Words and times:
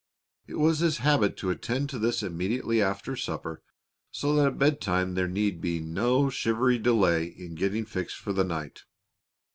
It 0.47 0.55
was 0.55 0.79
his 0.79 0.97
habit 1.05 1.37
to 1.37 1.51
attend 1.51 1.91
to 1.91 1.99
this 1.99 2.23
immediately 2.23 2.81
after 2.81 3.15
supper 3.15 3.61
so 4.09 4.33
that 4.35 4.47
at 4.47 4.57
bedtime 4.57 5.13
there 5.13 5.27
need 5.27 5.61
be 5.61 5.79
no 5.79 6.27
shivery 6.31 6.79
delay 6.79 7.25
in 7.27 7.53
getting 7.53 7.85
fixed 7.85 8.17
for 8.17 8.33
the 8.33 8.43
night. 8.43 8.81